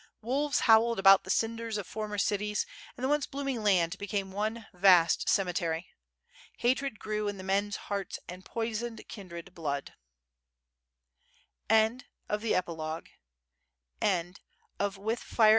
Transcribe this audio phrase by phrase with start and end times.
[0.23, 2.65] Wolves howled about the cinders of former cities,
[2.97, 5.91] and the once bloooning land became one vast cemetery.
[6.57, 9.93] Hatred grew in the men's hearts and poisoned kindred blood.
[11.69, 14.33] HENRY ALTEMUS' PUBLICATIONa
[14.79, 15.19] PHIIiABELPHIA.